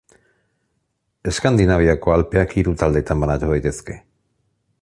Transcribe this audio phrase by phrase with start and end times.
[1.33, 4.03] Eskandinaviako Alpeak hiru taldetan banatu daitezke.